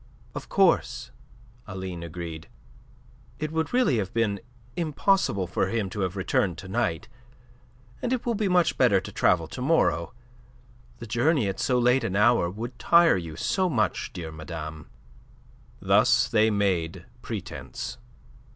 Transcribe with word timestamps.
"Of 0.33 0.49
course," 0.49 1.11
Aline 1.67 2.01
agreed. 2.01 2.47
"It 3.37 3.51
would 3.51 3.71
really 3.71 3.97
have 3.99 4.11
been 4.15 4.39
impossible 4.75 5.45
for 5.45 5.67
him 5.67 5.91
to 5.91 5.99
have 5.99 6.15
returned 6.15 6.57
to 6.57 6.67
night. 6.67 7.07
And 8.01 8.11
it 8.11 8.25
will 8.25 8.33
be 8.33 8.47
much 8.47 8.79
better 8.79 8.99
to 8.99 9.11
travel 9.11 9.47
to 9.49 9.61
morrow. 9.61 10.15
The 10.97 11.05
journey 11.05 11.47
at 11.47 11.59
so 11.59 11.77
late 11.77 12.03
an 12.03 12.15
hour 12.15 12.49
would 12.49 12.79
tire 12.79 13.15
you 13.15 13.35
so 13.35 13.69
much, 13.69 14.11
dear 14.11 14.31
madame." 14.31 14.89
Thus 15.79 16.27
they 16.27 16.49
made 16.49 17.05
pretence. 17.21 17.99